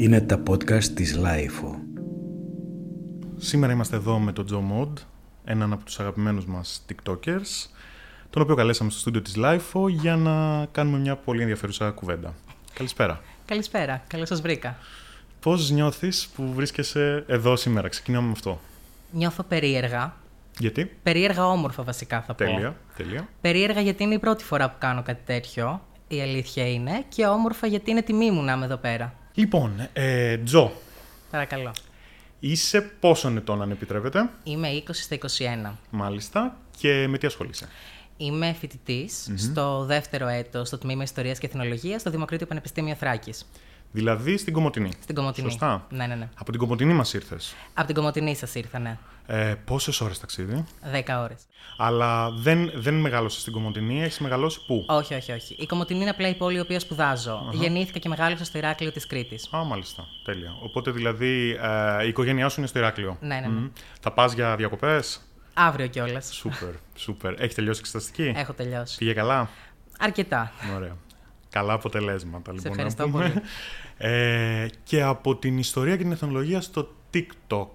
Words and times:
Είναι 0.00 0.20
τα 0.20 0.42
podcast 0.48 0.84
της 0.84 1.18
Lifeo. 1.24 1.74
Σήμερα 3.36 3.72
είμαστε 3.72 3.96
εδώ 3.96 4.18
με 4.18 4.32
τον 4.32 4.46
Joe 4.50 4.82
Mod, 4.82 4.92
έναν 5.44 5.72
από 5.72 5.84
τους 5.84 6.00
αγαπημένους 6.00 6.46
μας 6.46 6.84
TikTokers, 6.88 7.68
τον 8.30 8.42
οποίο 8.42 8.54
καλέσαμε 8.54 8.90
στο 8.90 9.00
στούντιο 9.00 9.22
της 9.22 9.34
Lifeo 9.36 9.88
για 9.88 10.16
να 10.16 10.66
κάνουμε 10.66 10.98
μια 10.98 11.16
πολύ 11.16 11.40
ενδιαφέρουσα 11.40 11.90
κουβέντα. 11.90 12.34
Καλησπέρα. 12.74 13.20
Καλησπέρα, 13.46 14.02
καλώς 14.06 14.28
σας 14.28 14.40
βρήκα. 14.40 14.76
Πώς 15.40 15.70
νιώθεις 15.70 16.28
που 16.34 16.52
βρίσκεσαι 16.52 17.24
εδώ 17.26 17.56
σήμερα, 17.56 17.88
ξεκινάμε 17.88 18.26
με 18.26 18.32
αυτό. 18.32 18.60
Νιώθω 19.10 19.42
περίεργα. 19.42 20.14
Γιατί; 20.58 20.96
Περίεργα 21.02 21.46
όμορφα 21.46 21.82
βασικά 21.82 22.20
θα 22.20 22.34
πω. 22.34 22.44
Τέλεια, 22.44 22.76
τέλεια. 22.96 23.28
Περίεργα 23.40 23.80
γιατί 23.80 24.02
είναι 24.02 24.14
η 24.14 24.18
πρώτη 24.18 24.44
φορά 24.44 24.70
που 24.70 24.76
κάνω 24.78 25.02
κάτι 25.02 25.22
τέτοιο, 25.24 25.82
η 26.08 26.20
αλήθεια 26.20 26.68
είναι, 26.68 27.04
και 27.08 27.26
όμορφα 27.26 27.66
γιατί 27.66 27.90
είναι 27.90 28.02
τιμή 28.02 28.30
μου 28.30 28.42
να 28.42 28.52
είμαι 28.52 28.64
εδώ 28.64 28.76
πέρα. 28.76 29.14
Λοιπόν, 29.40 29.88
ε, 29.92 30.36
Τζο, 30.38 30.72
Παρακαλώ. 31.30 31.72
είσαι 32.40 32.80
πόσων 32.80 33.36
ετών 33.36 33.62
αν 33.62 33.70
επιτρέπετε, 33.70 34.30
Είμαι 34.44 34.68
20 34.68 34.82
στα 34.92 35.14
21. 35.14 35.78
μάλιστα, 35.90 36.56
και 36.78 37.06
με 37.08 37.18
τι 37.18 37.26
ασχολείσαι; 37.26 37.68
Είμαι 38.16 38.52
φοιτητής 38.58 39.30
στο 39.36 39.84
δεύτερο 39.84 40.26
έτος 40.26 40.66
στο 40.66 40.78
Τμήμα 40.78 41.02
Ιστορίας 41.02 41.38
και 41.38 41.46
Εθνολογίας 41.46 42.00
στο 42.00 42.10
Δημοκρίτιο 42.10 42.46
Πανεπιστήμιο 42.46 42.94
Θράκης. 42.94 43.46
Δηλαδή 43.92 44.36
στην 44.36 44.52
Κομωτινή. 44.52 44.90
Στην 45.02 45.14
Κομωτινή. 45.14 45.50
Σωστά. 45.50 45.86
Ναι, 45.90 46.06
ναι, 46.06 46.14
ναι. 46.14 46.28
Από 46.38 46.50
την 46.50 46.60
Κομωτινή 46.60 46.92
μας 46.92 47.12
ήρθες. 47.14 47.54
Από 47.74 47.86
την 47.86 47.94
Κομωτινή 47.94 48.34
σας 48.36 48.54
ήρθα, 48.54 48.78
ναι. 48.78 48.98
Ε, 49.32 49.54
πόσες 49.64 50.00
ώρες 50.00 50.18
ταξίδι; 50.18 50.64
10 51.06 51.20
ώρες. 51.22 51.42
Αλλά 51.76 52.30
δεν, 52.30 52.72
δεν 52.74 52.94
μεγάλωσε 52.94 53.40
στην 53.40 53.52
Κομωτινή, 53.52 54.02
έχεις 54.02 54.18
μεγαλώσει 54.18 54.66
πού; 54.66 54.84
Όχι, 54.88 55.14
όχι, 55.14 55.32
όχι. 55.32 55.56
Η 55.58 55.66
Κομωτινή 55.66 56.00
είναι 56.00 56.10
απλά 56.10 56.28
η 56.28 56.34
πόλη 56.34 56.56
η 56.56 56.60
οποία 56.60 56.80
σπουδάζω. 56.80 57.48
Γεννήθηκα 57.52 57.98
και 57.98 58.08
μεγάλωσα 58.08 58.44
στο 58.44 58.58
Ηράκλειο 58.58 58.92
της 58.92 59.06
Κρήτης. 59.06 59.48
Α, 59.56 59.64
μάλιστα. 59.64 60.04
Τέλεια. 60.24 60.50
Οπότε 60.62 60.90
δηλαδή 60.90 61.58
ε, 62.00 62.04
η 62.04 62.08
οικογένειά 62.08 62.48
σου 62.48 62.60
είναι 62.60 62.68
στο 62.68 62.78
Ηράκλειο. 62.78 63.16
Ναι, 63.20 63.34
ναι, 63.34 63.40
ναι. 63.40 63.48
Μμμ. 63.48 63.68
Θα 64.00 64.12
πας 64.12 64.32
για 64.32 64.56
διακοπές; 64.56 65.20
Αύριο 65.54 65.86
κιόλας. 65.86 66.34
Σούπερ, 66.34 66.74
σούπερ. 66.94 67.40
Έχει 67.40 67.54
τελειώσει 67.54 67.80
εξεταστική; 67.80 68.32
Έχω 68.36 68.52
τελειώσει. 68.52 68.96
Πήγε 68.98 69.12
καλά; 69.12 69.48
Αρκετά. 69.98 70.52
Ωραία. 70.76 70.96
Καλά 71.50 71.72
αποτελέσματα, 71.72 72.52
λοιπόν. 72.52 72.64
να 72.64 72.70
ευχαριστώ 72.70 73.04
πούμε. 73.04 73.28
πολύ. 73.28 73.42
Ε, 73.96 74.66
και 74.82 75.02
από 75.02 75.36
την 75.36 75.58
ιστορία 75.58 75.96
και 75.96 76.02
την 76.02 76.12
εθνολογία 76.12 76.60
στο 76.60 76.88
TikTok, 77.14 77.66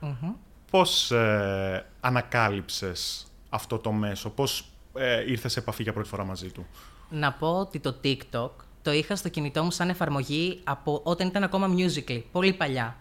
Μμμ. 0.00 0.32
Πώς 0.72 1.10
ε, 1.10 1.86
ανακάλυψες 2.00 3.26
αυτό 3.48 3.78
το 3.78 3.92
μέσο, 3.92 4.30
πώς 4.30 4.64
ε, 4.94 5.30
ήρθες 5.30 5.52
σε 5.52 5.58
επαφή 5.58 5.82
για 5.82 5.92
πρώτη 5.92 6.08
φορά 6.08 6.24
μαζί 6.24 6.48
του; 6.50 6.66
Να 7.08 7.32
πω 7.32 7.58
ότι 7.58 7.78
το 7.78 7.94
TikTok 8.04 8.50
το 8.82 8.92
είχα 8.92 9.16
στο 9.16 9.28
κινητό 9.28 9.64
μου 9.64 9.70
σαν 9.70 9.88
εφαρμογή 9.88 10.60
από 10.64 11.00
όταν 11.04 11.26
ήταν 11.26 11.42
ακόμα 11.42 11.74
Musical.ly, 11.76 12.22
πολύ 12.32 12.52
παλιά. 12.52 12.96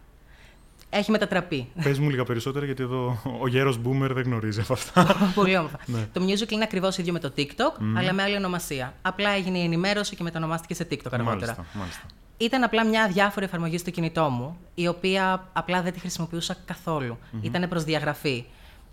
Έχει 0.90 1.12
μετατραπεί. 1.12 1.68
Πες 1.84 2.00
μου 2.00 2.10
λίγα 2.10 2.24
περισσότερα, 2.24 2.66
γιατί 2.66 2.84
εδώ 2.84 3.22
ο 3.42 3.48
γέρος 3.48 3.80
Boomer 3.86 4.10
δεν 4.12 4.24
γνωρίζει 4.24 4.60
από 4.60 4.74
αυτά. 4.74 5.16
πολύ 5.36 5.58
όμορφα. 5.58 5.80
Ναι. 5.86 6.08
Το 6.14 6.22
Musical.ly 6.26 6.52
είναι 6.52 6.64
ακριβώς 6.64 6.98
ίδιο 6.98 7.14
με 7.14 7.20
το 7.20 7.34
TikTok, 7.38 7.82
αλλά 7.98 8.14
με 8.14 8.24
άλλη 8.24 8.36
ονομασία. 8.36 8.94
Απλά 9.02 9.30
έγινε 9.30 9.58
η 9.58 9.64
ενημέρωση 9.64 10.16
και 10.16 10.24
μετανομάστηκε 10.24 10.74
σε 10.74 10.88
TikTok 10.92 11.12
αργότερα. 11.12 11.24
μάλιστα, 11.24 11.66
μάλιστα. 11.74 12.06
Ήταν 12.42 12.64
απλά 12.64 12.86
μια 12.86 13.08
διάφορη 13.08 13.46
εφαρμογή 13.46 13.78
στο 13.78 13.90
κινητό 13.90 14.30
μου, 14.30 14.58
η 14.76 14.88
οποία 14.88 15.50
απλά 15.54 15.82
δεν 15.82 15.94
τη 15.94 16.00
χρησιμοποιούσα 16.00 16.56
καθόλου. 16.66 17.18
Ήταν 17.42 17.70
προ 17.70 17.80
διαγραφή. 17.80 18.46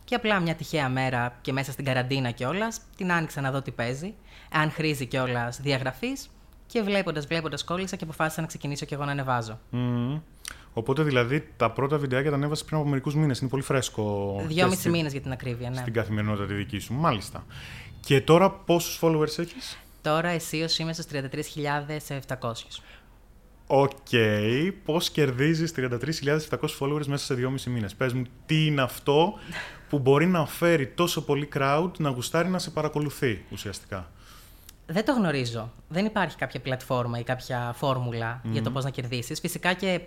Και 0.04 0.14
απλά 0.14 0.40
μια 0.40 0.54
τυχαία 0.54 0.88
μέρα 0.88 1.38
και 1.40 1.52
μέσα 1.52 1.72
στην 1.72 1.84
καραντίνα 1.84 2.30
κιόλας, 2.30 2.80
την 2.96 3.12
άνοιξα 3.12 3.40
να 3.40 3.50
δω 3.50 3.62
τι 3.62 3.70
παίζει, 3.70 4.14
αν 4.52 4.70
χρήζει 4.70 5.06
κιόλας 5.06 5.60
διαγραφής. 5.60 6.28
Και 6.66 6.82
βλέποντας, 6.82 7.26
βλέποντας, 7.26 7.64
κόλλησα 7.64 7.96
και 7.96 8.04
αποφάσισα 8.04 8.40
να 8.40 8.46
ξεκινήσω 8.46 8.84
κι 8.86 8.94
εγώ 8.94 9.04
να 9.04 9.10
ανεβάζω. 9.10 9.58
Μμμ. 9.70 10.18
Οπότε 10.72 11.02
δηλαδή 11.02 11.48
τα 11.56 11.70
πρώτα 11.70 11.98
βιντεάκια 11.98 12.30
τα 12.30 12.36
ανέβασες 12.36 12.64
πριν 12.64 12.78
από 12.78 12.88
μερικούς 12.88 13.14
μήνες. 13.14 13.38
Είναι 13.40 13.50
πολύ 13.50 13.62
φρέσκο. 13.62 14.34
και 14.40 14.46
Δυόμιση 14.46 14.80
στη- 14.80 14.88
μήνες 14.90 15.12
για 15.12 15.20
την 15.20 15.32
ακρίβεια, 15.32 15.70
ναι. 15.70 15.76
Στην 15.76 15.92
καθημερινότητα 15.92 16.46
τη 16.46 16.54
δική 16.54 16.78
σου. 16.78 16.94
Μάλιστα. 16.94 17.44
Και 18.00 18.20
τώρα 18.20 18.50
πόσους 18.50 18.98
followers 19.02 19.38
έχεις; 19.38 19.78
Τώρα 20.02 20.28
αισίως 20.28 20.78
είμαι 20.78 20.92
στους 20.92 21.06
33.700. 21.06 22.82
ΟΚ. 23.70 24.08
Πώς 24.84 25.10
κερδίζεις 25.10 25.72
33.700 25.76 26.38
followers 26.78 27.06
μέσα 27.06 27.24
σε 27.24 27.34
2,5 27.34 27.70
μήνες. 27.70 27.94
Πες 27.94 28.12
μου, 28.12 28.22
τι 28.46 28.66
είναι 28.66 28.82
αυτό 28.82 29.34
που 29.88 29.98
μπορεί 29.98 30.26
να 30.26 30.46
φέρει 30.46 30.86
τόσο 30.86 31.24
πολύ 31.24 31.48
crowd 31.54 31.90
να 31.98 32.08
γουστάρει 32.08 32.48
να 32.48 32.58
σε 32.58 32.70
παρακολουθεί 32.70 33.44
ουσιαστικά; 33.50 34.10
Δεν 34.86 35.04
το 35.04 35.12
γνωρίζω. 35.12 35.72
Δεν 35.88 36.04
υπάρχει 36.04 36.36
κάποια 36.36 36.60
πλατφόρμα 36.60 37.18
ή 37.18 37.22
κάποια 37.22 37.74
φόρμουλα 37.76 38.40
για 38.44 38.62
το 38.62 38.70
πώς 38.70 38.84
να 38.84 38.90
κερδίσεις. 38.90 39.40
Φυσικά 39.40 39.72
και 39.72 40.00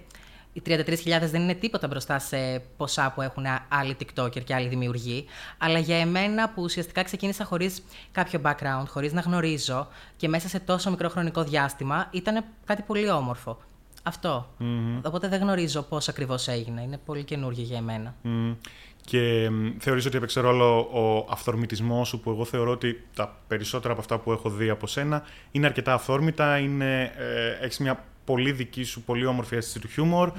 οι 0.54 0.62
33.000 0.66 0.84
δεν 1.22 1.42
είναι 1.42 1.54
τίποτα 1.54 1.88
μπροστά 1.88 2.20
σε 2.20 2.62
ποσά 2.78 3.12
που 3.16 3.22
έχουν 3.22 3.44
άλλοι 3.68 3.98
TikToker 4.00 4.44
και 4.44 4.54
άλλοι 4.54 4.68
δημιουργοί. 4.68 5.26
Αλλά 5.58 5.80
για 5.80 5.98
εμένα 5.98 6.50
που 6.50 6.62
ουσιαστικά 6.62 7.04
ξεκίνησα 7.04 7.46
χωρίς 7.46 7.84
κάποιο 8.12 8.42
background, 8.44 8.86
χωρίς 8.88 9.14
να 9.14 9.22
γνωρίζω 9.22 9.88
και 10.18 10.28
μέσα 10.28 10.48
σε 10.48 10.60
τόσο 10.60 10.90
μικρό 10.90 11.10
χρονικό 11.10 11.44
διάστημα, 11.44 12.08
ήταν 12.12 12.46
κάτι 12.66 12.82
πολύ 12.82 13.10
όμορφο. 13.10 13.58
Αυτό. 14.04 14.48
Οπότε 15.04 15.28
δεν 15.28 15.42
γνωρίζω 15.42 15.82
πώς 15.82 16.08
ακριβώς 16.08 16.48
έγινε. 16.48 16.82
Είναι 16.82 16.98
πολύ 17.06 17.24
καινούργιο 17.24 17.64
για 17.64 17.78
εμένα. 17.78 18.16
Μμ. 18.22 18.52
Και 19.06 19.50
μ, 19.50 19.70
θεωρείς 19.80 20.06
ότι 20.06 20.18
έπαιξε 20.18 20.40
ρόλο 20.40 20.80
ο 20.80 21.28
αυθορμητισμός 21.32 22.08
σου 22.08 22.20
που 22.20 22.30
εγώ 22.30 22.46
θεωρώ 22.46 22.72
ότι 22.72 23.04
τα 23.16 23.38
περισσότερα 23.48 23.92
από 23.92 24.02
αυτά 24.02 24.20
που 24.20 24.32
έχω 24.32 24.50
δει 24.50 24.70
από 24.70 24.88
σένα 24.88 25.24
είναι 25.52 25.66
αρκετά 25.66 25.94
αυθόρμητα, 25.94 26.58
είναι, 26.58 27.12
ε, 27.18 27.66
έχεις 27.66 27.80
μια 27.80 28.04
πολύ 28.26 28.52
δική 28.52 28.84
σου, 28.84 29.02
πολύ 29.02 29.26
όμορφη 29.26 29.56
αίσθηση 29.56 29.80
του 29.80 29.88
χιούμορ 29.88 30.32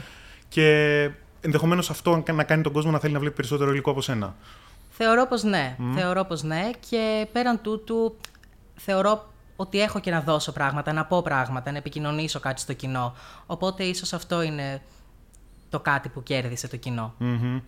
και 0.48 1.10
ενδεχομένως 1.40 1.90
αυτό 1.90 2.22
να 2.32 2.44
κάνει 2.44 2.62
τον 2.62 2.72
κόσμο 2.72 2.90
να 2.90 2.98
θέλει 2.98 3.12
να 3.12 3.18
βλέπει 3.18 3.34
περισσότερο 3.34 3.70
υλικό 3.70 3.90
από 3.90 4.00
σένα. 4.00 4.34
Θεωρώ 4.90 5.26
πως 5.26 5.42
ναι. 5.42 5.76
Θεωρώ 5.94 6.24
πως 6.24 6.42
ναι. 6.42 6.70
Και 6.88 7.26
πέραν 7.32 7.60
τούτου, 7.62 8.16
θεωρώ 8.74 9.32
ότι 9.56 9.80
έχω 9.80 10.00
και 10.00 10.10
να 10.10 10.20
δώσω 10.20 10.52
πράγματα, 10.52 10.92
να 10.92 11.04
πω 11.04 11.22
πράγματα, 11.22 11.70
να 11.70 11.78
επικοινωνήσω 11.78 12.40
κάτι 12.40 12.60
στο 12.60 12.72
κοινό. 12.72 13.14
Οπότε 13.46 13.84
ίσως 13.84 14.12
αυτό 14.12 14.42
είναι 14.42 14.82
το 15.70 15.80
κάτι 15.80 16.08
που 16.08 16.22
κέρδισε 16.22 16.68
το 16.68 16.76
κοινό. 16.76 17.14
Μμμ. 17.18 17.60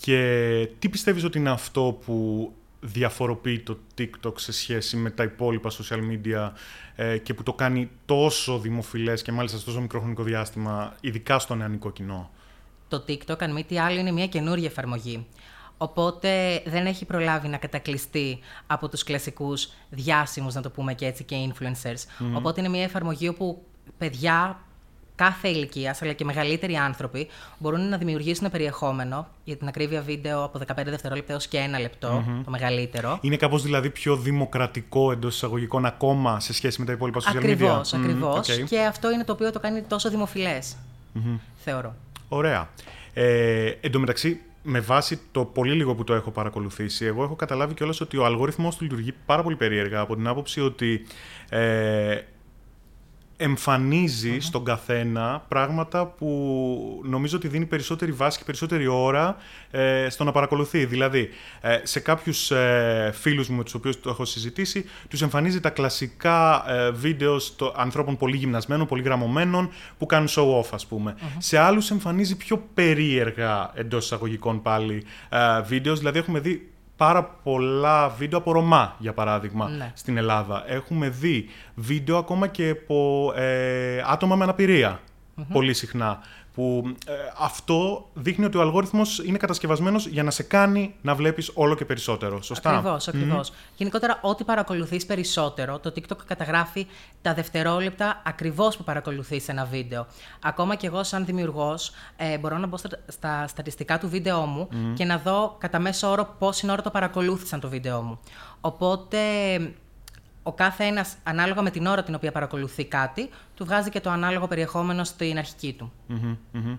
Και 0.00 0.68
τι 0.78 0.88
πιστεύεις 0.88 1.24
ότι 1.24 1.38
είναι 1.38 1.50
αυτό 1.50 1.98
που 2.04 2.52
διαφοροποιεί 2.86 3.60
το 3.60 3.78
TikTok 3.98 4.32
σε 4.34 4.52
σχέση 4.52 4.96
με 4.96 5.10
τα 5.10 5.22
υπόλοιπα 5.22 5.70
social 5.70 5.98
media 5.98 6.50
ε, 6.96 7.18
και 7.18 7.34
που 7.34 7.42
το 7.42 7.52
κάνει 7.52 7.90
τόσο 8.04 8.58
δημοφιλές 8.58 9.22
και 9.22 9.32
μάλιστα 9.32 9.58
σε 9.58 9.64
τόσο 9.64 9.80
μικρό 9.80 10.00
χρονικό 10.00 10.22
διάστημα, 10.22 10.94
ειδικά 11.00 11.38
στο 11.38 11.54
νεανικό 11.54 11.90
κοινό. 11.90 12.30
Το 12.88 13.04
TikTok, 13.08 13.42
αν 13.42 13.52
μη 13.52 13.64
τι 13.64 13.78
άλλο, 13.78 13.98
είναι 13.98 14.12
μια 14.12 14.26
καινούργια 14.26 14.68
εφαρμογή. 14.68 15.26
Οπότε 15.76 16.62
δεν 16.66 16.86
έχει 16.86 17.04
προλάβει 17.04 17.48
να 17.48 17.56
κατακλειστεί 17.56 18.38
από 18.66 18.88
τους 18.88 19.02
κλασικούς 19.02 19.68
διάσημους, 19.90 20.54
να 20.54 20.62
το 20.62 20.70
πούμε 20.70 20.94
και 20.94 21.06
έτσι, 21.06 21.24
και 21.24 21.36
influencers. 21.48 22.26
Οπότε 22.34 22.60
είναι 22.60 22.68
μια 22.68 22.82
εφαρμογή 22.82 23.28
όπου 23.28 23.64
παιδιά 23.98 24.63
κάθε 25.16 25.48
ηλικίας, 25.48 25.96
αλλά 26.02 26.12
και 26.12 26.24
μεγαλύτεροι 26.24 26.74
άνθρωποι, 26.74 27.28
μπορούν 27.58 27.88
να 27.88 27.96
δημιουργήσουν 27.96 28.50
περιεχόμενο 28.50 29.28
για 29.44 29.56
την 29.56 29.68
ακρίβεια 29.68 30.00
βίντεο 30.02 30.44
από 30.44 30.58
15 30.58 30.82
δευτερόλεπτα 30.84 31.32
έως 31.32 31.46
και 31.46 31.58
ένα 31.58 31.78
λεπτό, 31.78 32.24
το 32.44 32.50
μεγαλύτερο. 32.50 33.18
Είναι 33.20 33.36
κάπως 33.36 33.62
δηλαδή 33.62 33.90
πιο 33.90 34.16
δημοκρατικό 34.16 35.12
εντός 35.12 35.34
εισαγωγικών 35.34 35.84
ακόμα 35.86 36.40
σε 36.40 36.52
σχέση 36.52 36.80
με 36.80 36.86
τα 36.86 36.92
υπόλοιπα 36.92 37.20
social 37.20 37.34
media; 37.34 37.36
Ακριβώς, 37.36 37.92
Μμμ, 37.92 38.02
ακριβώς. 38.02 38.48
οκ. 38.48 38.64
Και 38.68 38.80
αυτό 38.80 39.10
είναι 39.10 39.24
το 39.24 39.32
οποίο 39.32 39.52
το 39.52 39.60
κάνει 39.60 39.82
τόσο 39.82 40.10
δημοφιλές, 40.10 40.76
θεωρώ. 41.56 41.94
Ωραία. 42.28 42.68
Ε, 43.14 43.66
εν 43.80 43.90
τω 43.90 43.98
μεταξύ, 43.98 44.40
με 44.62 44.80
βάση 44.80 45.20
το 45.32 45.44
πολύ 45.44 45.72
λίγο 45.74 45.94
που 45.94 46.04
το 46.04 46.14
έχω 46.14 46.30
παρακολουθήσει, 46.30 47.04
εγώ 47.04 47.22
έχω 47.22 47.34
καταλάβει 47.34 47.74
κιόλας 47.74 48.00
ότι 48.00 48.16
ο 48.16 48.24
αλγόριθμος 48.24 48.76
του 48.76 48.82
λειτουργεί 48.82 49.14
πάρα 49.26 49.42
πολύ 49.42 49.56
περίεργα 49.56 50.00
από 50.00 50.14
την 50.16 50.26
άποψη 50.26 50.60
ότι 50.60 51.06
ε, 51.48 52.18
εμφανιζει 53.36 54.40
στον 54.40 54.64
καθένα 54.64 55.44
πράγματα 55.48 56.06
που 56.06 57.00
νομίζω 57.04 57.36
ότι 57.36 57.48
δίνει 57.48 57.66
περισσότερη 57.66 58.12
βάση 58.12 58.38
και 58.38 58.44
περισσότερη 58.44 58.86
ώρα 58.86 59.36
ε, 59.70 60.06
στο 60.10 60.24
να 60.24 60.32
παρακολουθεί. 60.32 60.84
Δηλαδή, 60.84 61.28
ε, 61.60 61.80
σε 61.82 62.00
κάποιους 62.00 62.50
ε, 62.50 63.10
φίλους 63.14 63.48
μου 63.48 63.56
με 63.56 63.64
τους 63.64 63.74
οποίους 63.74 64.00
το 64.00 64.10
έχω 64.10 64.24
συζητήσει, 64.24 64.84
τους 65.08 65.22
εμφανίζει 65.22 65.60
τα 65.60 65.70
κλασικά 65.70 66.64
ε, 66.72 66.90
βίντεο 66.90 67.38
στο, 67.38 67.74
ανθρώπων 67.76 68.16
πολύ 68.16 68.36
γυμνασμένων, 68.36 68.86
πολύ 68.86 69.02
γραμμωμένων, 69.02 69.70
που 69.98 70.06
κάνουν 70.06 70.28
show 70.28 70.60
off, 70.60 70.68
ας 70.72 70.86
πουμε 70.86 71.14
Σε 71.38 71.58
άλλους 71.58 71.90
εμφανίζει 71.90 72.36
πιο 72.36 72.68
περίεργα, 72.74 73.70
εντός 73.74 74.04
εισαγωγικών 74.04 74.62
πάλι, 74.62 75.04
ε, 75.28 75.60
βίντεος. 75.62 75.98
Δηλαδή, 75.98 76.18
έχουμε 76.18 76.40
δει 76.40 76.68
πάρα 76.96 77.24
πολλά 77.24 78.08
βίντεο 78.08 78.38
από 78.38 78.52
Ρωμά, 78.52 78.94
για 78.98 79.12
παράδειγμα, 79.12 79.68
Ναι. 79.68 79.92
στην 79.94 80.16
Ελλάδα. 80.16 80.64
Έχουμε 80.66 81.08
δει 81.08 81.48
βίντεο 81.74 82.16
ακόμα 82.16 82.46
και 82.46 82.68
από 82.68 83.32
ε, 83.36 84.02
άτομα 84.06 84.36
με 84.36 84.42
αναπηρία. 84.44 85.00
πολύ 85.52 85.74
συχνά. 85.74 86.18
Που 86.54 86.94
ε, 87.06 87.12
αυτό 87.38 88.08
δείχνει 88.14 88.44
ότι 88.44 88.56
ο 88.56 88.60
αλγόριθμος 88.60 89.18
είναι 89.18 89.38
κατασκευασμένος 89.38 90.06
για 90.06 90.22
να 90.22 90.30
σε 90.30 90.42
κάνει 90.42 90.94
να 91.02 91.14
βλέπεις 91.14 91.50
όλο 91.54 91.74
και 91.74 91.84
περισσότερο. 91.84 92.42
Σωστά. 92.42 92.70
Ακριβώς, 92.70 93.08
ακριβώς. 93.08 93.52
Γενικότερα, 93.76 94.18
ό,τι 94.22 94.44
παρακολουθείς 94.44 95.06
περισσότερο, 95.06 95.78
το 95.78 95.92
TikTok 95.96 96.16
καταγράφει 96.26 96.86
τα 97.22 97.34
δευτερόλεπτα 97.34 98.22
ακριβώς 98.24 98.76
που 98.76 98.84
παρακολουθείς 98.84 99.48
ένα 99.48 99.64
βίντεο. 99.64 100.06
Ακόμα 100.42 100.74
και 100.74 100.86
εγώ, 100.86 101.04
σαν 101.04 101.24
δημιουργός, 101.24 101.92
ε, 102.16 102.38
μπορώ 102.38 102.58
να 102.58 102.66
μπω 102.66 102.76
στα, 102.76 102.88
στα 103.06 103.46
στατιστικά 103.46 103.98
του 103.98 104.08
βίντεο 104.08 104.40
μου 104.40 104.68
και 104.94 105.04
να 105.04 105.18
δω 105.18 105.56
κατά 105.58 105.78
μέσο 105.78 106.10
όρο 106.10 106.34
πόση 106.38 106.70
ώρα 106.70 106.82
το 106.82 106.90
παρακολούθησαν 106.90 107.60
το 107.60 107.68
βίντεο 107.68 108.02
μου. 108.02 108.18
Οπότε 108.60 109.18
ο 110.46 110.52
κάθε 110.52 110.84
ένας, 110.84 111.16
ανάλογα 111.22 111.62
με 111.62 111.70
την 111.70 111.86
ώρα 111.86 112.02
την 112.02 112.14
οποία 112.14 112.32
παρακολουθεί 112.32 112.84
κάτι, 112.84 113.28
του 113.54 113.64
βγάζει 113.64 113.90
και 113.90 114.00
το 114.00 114.10
ανάλογο 114.10 114.46
περιεχόμενο 114.46 115.04
στην 115.04 115.38
αρχική 115.38 115.72
του. 115.72 115.92
mm 116.08 116.78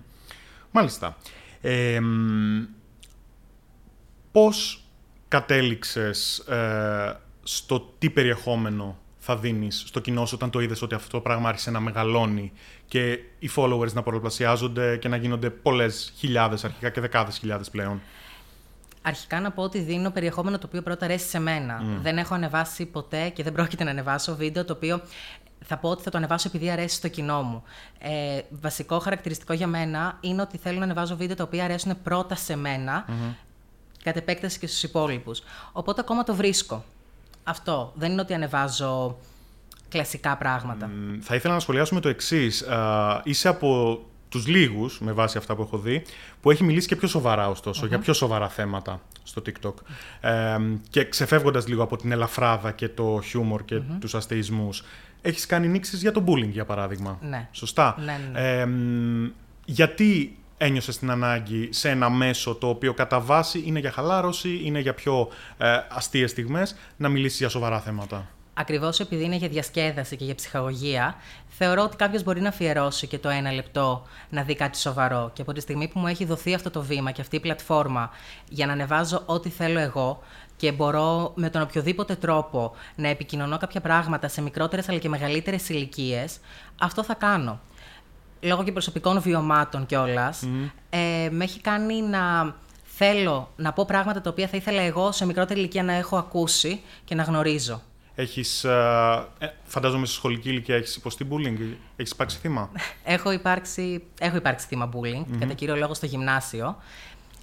Μάλιστα. 0.70 1.16
Ε, 1.60 2.00
πώς 4.32 4.84
κατέληξες 5.28 6.38
ε, 6.38 7.20
στο 7.42 7.94
τι 7.98 8.10
περιεχόμενο 8.10 8.98
θα 9.18 9.36
δίνεις 9.36 9.84
στο 9.86 10.00
κοινό 10.00 10.26
σου 10.26 10.34
όταν 10.34 10.50
το 10.50 10.60
είδες 10.60 10.82
ότι 10.82 10.94
αυτό 10.94 11.10
το 11.10 11.20
πράγμα 11.20 11.48
άρχισε 11.48 11.70
να 11.70 11.80
μεγαλώνει 11.80 12.52
και 12.86 13.18
οι 13.38 13.50
followers 13.56 13.92
να 13.92 14.02
πολλαπλασιάζονται 14.02 14.96
και 14.96 15.08
να 15.08 15.16
γίνονται 15.16 15.50
πολλές 15.50 16.12
χιλιάδες 16.16 16.64
αρχικά 16.64 16.90
και 16.90 17.00
δεκάδες 17.00 17.38
χιλιάδες 17.38 17.70
πλέον; 17.70 18.00
Αρχικά 19.08 19.40
να 19.40 19.50
πω 19.50 19.62
ότι 19.62 19.78
δίνω 19.78 20.10
περιεχόμενο 20.10 20.58
το 20.58 20.66
οποίο 20.66 20.82
πρώτα 20.82 21.04
αρέσει 21.04 21.28
σε 21.28 21.38
μένα. 21.38 21.82
Δεν 22.02 22.18
έχω 22.18 22.34
ανεβάσει 22.34 22.86
ποτέ 22.86 23.28
και 23.28 23.42
δεν 23.42 23.52
πρόκειται 23.52 23.84
να 23.84 23.90
ανεβάσω 23.90 24.36
βίντεο 24.36 24.64
το 24.64 24.72
οποίο 24.72 25.00
θα 25.64 25.76
πω 25.76 25.88
ότι 25.88 26.02
θα 26.02 26.10
το 26.10 26.16
ανεβάσω 26.18 26.48
επειδή 26.48 26.70
αρέσει 26.70 26.96
στο 26.96 27.08
κοινό 27.08 27.42
μου. 27.42 27.62
Ε, 27.98 28.40
βασικό 28.50 28.98
χαρακτηριστικό 28.98 29.52
για 29.52 29.66
μένα 29.66 30.18
είναι 30.20 30.42
ότι 30.42 30.58
θέλω 30.58 30.78
να 30.78 30.84
ανεβάζω 30.84 31.16
βίντεο 31.16 31.36
τα 31.36 31.42
οποία 31.42 31.64
αρέσουν 31.64 32.02
πρώτα 32.02 32.34
σε 32.34 32.56
μένα, 32.56 33.04
mm-hmm. 33.08 33.34
κατ' 34.02 34.16
επέκταση 34.16 34.58
και 34.58 34.66
στους 34.66 34.82
υπόλοιπους. 34.82 35.42
Οπότε 35.72 36.00
ακόμα 36.00 36.22
το 36.22 36.34
βρίσκω. 36.34 36.84
Αυτό. 37.44 37.92
Δεν 37.94 38.12
είναι 38.12 38.20
ότι 38.20 38.34
ανεβάζω 38.34 39.16
κλασικά 39.88 40.36
πράγματα. 40.36 40.90
θα 41.20 41.34
ήθελα 41.34 41.54
να 41.54 41.60
σχολιάσουμε 41.60 42.00
το 42.00 42.08
εξής. 42.08 42.64
Είσαι 43.22 43.48
από 43.48 44.00
τους 44.28 44.46
λίγους, 44.46 45.00
με 45.00 45.12
βάση 45.12 45.38
αυτά 45.38 45.54
που 45.54 45.62
έχω 45.62 45.78
δει, 45.78 46.02
που 46.40 46.50
έχει 46.50 46.64
μιλήσει 46.64 46.88
και 46.88 46.96
πιο 46.96 47.08
σοβαρά 47.08 47.52
για 47.88 47.98
πιο 47.98 48.12
σοβαρά 48.12 48.48
θέματα 48.48 49.00
στο 49.22 49.42
TikTok. 49.46 49.74
Ε, 50.20 50.58
και 50.90 51.04
ξεφεύγοντας 51.04 51.68
λίγο 51.68 51.82
από 51.82 51.96
την 51.96 52.12
ελαφράδα 52.12 52.72
και 52.72 52.88
το 52.88 53.20
χιούμορ 53.24 53.64
και 53.64 53.76
mm-hmm. 53.76 53.96
τους 54.00 54.14
αστεϊσμούς. 54.14 54.84
Έχεις 55.22 55.46
κάνει 55.46 55.68
νήξεις 55.68 56.00
για 56.00 56.12
το 56.12 56.24
bullying, 56.26 56.50
για 56.50 56.64
παράδειγμα. 56.64 57.18
Ναι. 57.22 57.48
Σωστά. 57.52 57.96
Ναι, 57.98 58.20
ναι. 58.32 58.60
Ε, 58.60 58.68
γιατί 59.64 60.36
ένιωσες 60.58 60.98
την 60.98 61.10
ανάγκη 61.10 61.68
σε 61.72 61.90
ένα 61.90 62.10
μέσο 62.10 62.54
το 62.54 62.68
οποίο 62.68 62.94
κατά 62.94 63.20
βάση 63.20 63.62
είναι 63.66 63.78
για 63.78 63.90
χαλάρωση, 63.90 64.60
είναι 64.64 64.80
για 64.80 64.94
πιο 64.94 65.28
ε, 65.58 65.78
αστείες 65.88 66.30
στιγμές, 66.30 66.76
να 66.96 67.08
μιλήσεις 67.08 67.38
για 67.38 67.48
σοβαρά 67.48 67.80
θέματα; 67.80 68.28
Ακριβώς 68.58 69.00
επειδή 69.00 69.24
είναι 69.24 69.36
για 69.36 69.48
διασκέδαση 69.48 70.16
και 70.16 70.24
για 70.24 70.34
ψυχαγωγία, 70.34 71.14
θεωρώ 71.48 71.82
ότι 71.82 71.96
κάποιος 71.96 72.22
μπορεί 72.22 72.40
να 72.40 72.48
αφιερώσει 72.48 73.06
και 73.06 73.18
το 73.18 73.28
ένα 73.28 73.52
λεπτό 73.52 74.06
να 74.30 74.42
δει 74.42 74.54
κάτι 74.54 74.78
σοβαρό. 74.78 75.30
Και 75.32 75.42
από 75.42 75.52
τη 75.52 75.60
στιγμή 75.60 75.88
που 75.88 75.98
μου 75.98 76.06
έχει 76.06 76.24
δοθεί 76.24 76.54
αυτό 76.54 76.70
το 76.70 76.82
βήμα 76.82 77.10
και 77.10 77.20
αυτή 77.20 77.36
η 77.36 77.40
πλατφόρμα 77.40 78.10
για 78.48 78.66
να 78.66 78.72
ανεβάζω 78.72 79.22
ό,τι 79.26 79.48
θέλω 79.48 79.78
εγώ 79.78 80.22
και 80.56 80.72
μπορώ 80.72 81.32
με 81.34 81.50
τον 81.50 81.62
οποιοδήποτε 81.62 82.14
τρόπο 82.14 82.72
να 82.94 83.08
επικοινωνώ 83.08 83.58
κάποια 83.58 83.80
πράγματα 83.80 84.28
σε 84.28 84.42
μικρότερες 84.42 84.88
αλλά 84.88 84.98
και 84.98 85.08
μεγαλύτερες 85.08 85.68
ηλικίες, 85.68 86.38
αυτό 86.78 87.04
θα 87.04 87.14
κάνω. 87.14 87.60
Λόγω 88.40 88.64
και 88.64 88.72
προσωπικών 88.72 89.20
βιωμάτων 89.20 89.86
κιόλας, 89.86 90.42
ε, 90.90 91.28
με 91.30 91.44
έχει 91.44 91.60
κάνει 91.60 92.02
να 92.02 92.54
θέλω 92.84 93.50
να 93.56 93.72
πω 93.72 93.84
πράγματα 93.84 94.20
τα 94.20 94.30
οποία 94.30 94.48
θα 94.48 94.56
ήθελα 94.56 94.82
εγώ 94.82 95.12
σε 95.12 95.26
μικρότερη 95.26 95.60
ηλικία 95.60 95.82
να 95.82 95.92
έχω 95.92 96.16
ακούσει 96.16 96.80
και 97.04 97.14
να 97.14 97.22
γνωρίζω. 97.22 97.82
Έχεις, 98.18 98.64
ε, 98.64 99.26
φαντάζομαι, 99.64 100.06
στη 100.06 100.14
σχολική 100.14 100.48
ηλικία 100.48 100.76
έχεις 100.76 100.96
υποστεί 100.96 101.26
bullying, 101.30 101.58
έχεις 101.96 102.10
υπάρξει 102.12 102.38
θύμα; 102.38 102.70
έχω, 103.04 103.30
υπάρξει, 103.30 104.02
έχω 104.20 104.36
υπάρξει 104.36 104.66
θύμα 104.66 104.90
bullying, 104.92 105.24
κατά 105.38 105.52
κύριο 105.52 105.76
λόγο 105.76 105.94
στο 105.94 106.06
γυμνάσιο. 106.06 106.76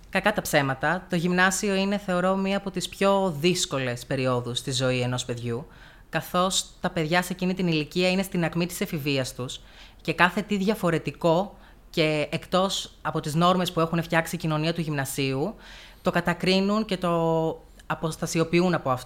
Κακά 0.10 0.34
τα 0.34 0.42
ψέματα, 0.42 1.06
το 1.10 1.16
γυμνάσιο 1.16 1.76
είναι, 1.76 1.98
θεωρώ, 1.98 2.36
μία 2.36 2.58
από 2.58 2.72
τις 2.72 2.90
πιο 2.90 3.36
δύσκολες 3.40 4.06
περιόδους 4.06 4.58
στη 4.58 4.72
ζωή 4.72 5.02
ενός 5.02 5.26
παιδιού, 5.26 5.68
καθώς 6.10 6.66
τα 6.82 6.90
παιδιά 6.90 7.22
σε 7.22 7.34
εκείνη 7.34 7.54
την 7.54 7.68
ηλικία 7.68 8.10
είναι 8.10 8.24
στην 8.24 8.44
ακμή 8.44 8.66
της 8.66 8.82
εφηβείας 8.82 9.36
τους 9.36 9.60
και 10.02 10.14
κάθε 10.14 10.42
τι 10.42 10.58
διαφορετικό 10.58 11.58
και 11.90 12.28
εκτός 12.32 12.94
από 13.02 13.20
τις 13.20 13.36
νόρμες 13.36 13.72
που 13.72 13.80
έχουν 13.80 14.04
φτιάξει 14.04 14.36
η 14.36 14.38
κοινωνία 14.38 14.74
του 14.74 14.82
γυμνασίου, 14.82 15.56
το 16.02 16.12
κατακρίνουν 16.12 16.86
και 16.86 16.98
το 16.98 17.12
αποστασιοποιούν 17.94 18.74
από 18.74 18.98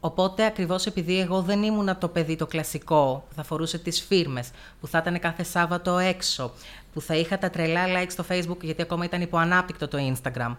Οπότε, 0.00 0.44
ακριβώς 0.44 0.86
επειδή 0.86 1.20
εγώ 1.20 1.42
δεν 1.42 1.62
ήμουνα 1.62 1.96
το 1.96 2.08
παιδί 2.08 2.36
το 2.36 2.46
κλασικό 2.46 3.24
που 3.28 3.34
θα 3.34 3.42
φορούσε 3.42 3.78
τις 3.78 4.02
φίρμες, 4.02 4.50
που 4.80 4.86
θα 4.86 4.98
ήταν 4.98 5.18
κάθε 5.18 5.42
Σάββατο 5.42 5.98
έξω, 5.98 6.52
που 6.92 7.00
θα 7.00 7.16
είχα 7.16 7.38
τα 7.38 7.50
τρελά 7.50 7.84
like 7.86 8.08
στο 8.08 8.24
Facebook, 8.28 8.60
γιατί 8.60 8.82
ακόμα 8.82 9.04
ήταν 9.04 9.20
υποανάπτυκτο 9.20 9.88
το 9.88 9.98
Instagram. 10.00 10.56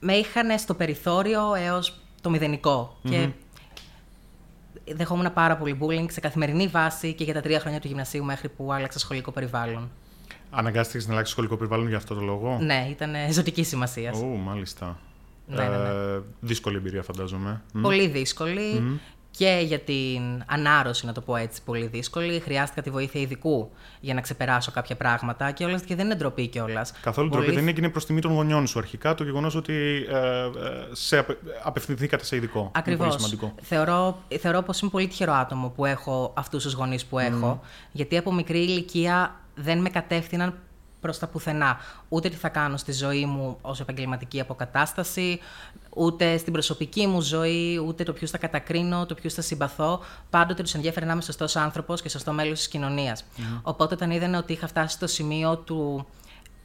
Με 0.00 0.12
είχαν 0.12 0.58
στο 0.58 0.74
περιθώριο 0.74 1.54
έως 1.54 2.00
το 2.20 2.30
μηδενικο 2.30 2.96
Και 3.02 3.28
δεχόμουν 4.94 5.32
πάρα 5.32 5.56
πολύ 5.56 5.78
bullying 5.80 6.06
σε 6.10 6.20
καθημερινή 6.20 6.66
βάση 6.66 7.12
και 7.12 7.24
για 7.24 7.34
τα 7.34 7.40
τρία 7.40 7.60
χρόνια 7.60 7.80
του 7.80 7.86
γυμνασίου 7.86 8.24
μέχρι 8.24 8.48
που 8.48 8.72
άλλαξα 8.72 8.98
σχολικό 8.98 9.30
περιβάλλον. 9.30 9.90
Αναγκάστηκες 10.50 11.06
να 11.06 11.12
αλλάξεις 11.12 11.32
σχολικό 11.32 11.56
περιβάλλον 11.56 11.88
για 11.88 11.96
αυτό 11.96 12.14
το 12.14 12.20
λόγο; 12.20 12.58
Ναι, 12.60 12.86
ήταν 12.90 13.14
ζωτικής 13.30 13.68
σημασίας. 13.68 14.18
Ω, 14.18 14.24
μάλιστα. 14.24 14.98
Ναι, 15.46 15.68
ναι, 15.68 15.76
ναι. 15.76 15.88
Ε, 15.88 16.20
δύσκολη 16.40 16.76
εμπειρία, 16.76 17.02
φαντάζομαι. 17.02 17.62
Πολύ 17.82 18.08
δύσκολη. 18.08 18.98
Και 19.30 19.62
για 19.64 19.78
την 19.78 20.44
ανάρρωση, 20.46 21.06
να 21.06 21.12
το 21.12 21.20
πω 21.20 21.36
έτσι, 21.36 21.62
πολύ 21.64 21.86
δύσκολη. 21.86 22.40
Χρειάστηκα 22.40 22.82
τη 22.82 22.90
βοήθεια 22.90 23.20
ειδικού 23.20 23.70
για 24.00 24.14
να 24.14 24.20
ξεπεράσω 24.20 24.70
κάποια 24.70 24.96
πράγματα 24.96 25.50
και 25.50 25.64
όλα 25.64 25.80
και 25.80 25.94
δεν 25.94 26.04
είναι 26.04 26.14
ντροπή 26.14 26.46
κιόλας. 26.46 26.92
Καθόλου 27.00 27.28
πολύ... 27.28 27.42
ντροπή. 27.42 27.58
Δεν 27.58 27.68
έγινε 27.68 27.88
προς 27.88 28.06
τιμή 28.06 28.20
των 28.20 28.32
γονιών 28.32 28.66
σου 28.66 28.78
αρχικά 28.78 29.14
το 29.14 29.24
γεγονός 29.24 29.54
ότι 29.54 30.06
ε, 30.08 30.16
ε, 30.16 30.50
σε 30.92 31.18
απε... 31.18 31.38
απευθυνθήκατε 31.62 32.24
σε 32.24 32.36
ειδικό. 32.36 32.70
Ακριβώς. 32.74 33.36
Θεωρώ, 33.62 34.22
θεωρώ 34.40 34.62
πως 34.62 34.80
είμαι 34.80 34.90
πολύ 34.90 35.06
τυχερό 35.06 35.32
άτομο 35.32 35.68
που 35.68 35.84
έχω 35.84 36.32
αυτούς 36.36 36.62
τους 36.62 36.72
γονείς 36.72 37.04
που 37.04 37.18
έχω. 37.18 37.60
Γιατί 37.92 38.16
από 38.16 38.32
μικρή 38.32 38.58
ηλικία 38.58 39.40
δεν 39.54 39.78
με 39.78 39.88
κατεύθυναν 39.88 40.54
προς 41.06 41.18
τα 41.18 41.26
πουθενά. 41.26 41.78
Ούτε 42.08 42.28
τι 42.28 42.36
θα 42.36 42.48
κάνω 42.48 42.76
στη 42.76 42.92
ζωή 42.92 43.24
μου 43.24 43.58
ως 43.60 43.80
επαγγελματική 43.80 44.40
αποκατάσταση, 44.40 45.40
ούτε 45.90 46.36
στην 46.36 46.52
προσωπική 46.52 47.06
μου 47.06 47.20
ζωή, 47.20 47.82
ούτε 47.86 48.02
το 48.04 48.12
ποιου 48.12 48.28
θα 48.28 48.38
κατακρίνω, 48.38 49.06
το 49.06 49.14
ποιου 49.14 49.30
θα 49.30 49.42
συμπαθώ. 49.42 50.00
Πάντοτε 50.30 50.62
τους 50.62 50.74
ενδιαφέρει 50.74 51.06
να 51.06 51.12
είμαι 51.12 51.22
σωστός 51.22 51.56
άνθρωπος 51.56 52.02
και 52.02 52.08
σωστό 52.08 52.32
μέλος 52.32 52.58
της 52.58 52.68
κοινωνίας. 52.68 53.24
Οπότε 53.62 53.94
όταν 53.94 54.10
είδαν 54.10 54.34
ότι 54.34 54.52
είχα 54.52 54.66
φτάσει 54.66 54.94
στο 54.94 55.06
σημείο 55.06 55.56
του. 55.56 56.06